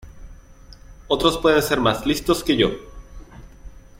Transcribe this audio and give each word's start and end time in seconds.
Otros 1.07 1.37
pueden 1.37 1.61
ser 1.61 1.79
más 1.79 2.07
listos 2.07 2.43
que 2.43 2.57
yo. 2.57 2.71